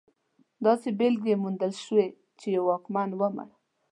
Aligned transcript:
داسې 0.65 0.89
بېلګې 0.99 1.33
موندلی 1.43 1.77
شو 1.85 1.97
چې 2.39 2.47
یو 2.55 2.63
واکمن 2.69 3.09
ومړ. 3.15 3.47